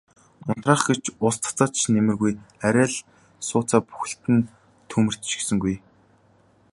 [0.49, 2.33] Унтраах гэж ус цацаад ч нэмэргүй
[2.67, 2.97] арай л
[3.47, 4.49] сууцаа бүхэлд нь
[4.89, 5.75] түймэрдчихсэнгүй.